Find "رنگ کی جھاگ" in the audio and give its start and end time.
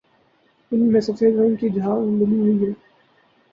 1.39-1.99